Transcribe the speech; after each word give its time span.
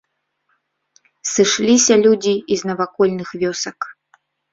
Сышліся 1.33 1.93
людзі 2.05 2.33
і 2.55 2.57
з 2.61 2.71
навакольных 2.71 3.27
вёсак. 3.45 3.79